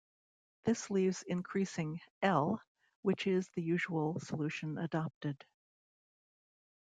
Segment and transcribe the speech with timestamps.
[0.63, 2.59] This leaves increasing "L"
[3.03, 5.45] which is the usual solution adopted.